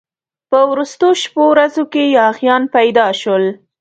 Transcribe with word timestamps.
په 0.49 0.59
وروستو 0.71 1.07
شپو 1.21 1.43
ورځو 1.53 1.83
کې 1.93 2.03
یاغیان 2.17 2.63
پیدا 2.75 3.07
شول. 3.21 3.43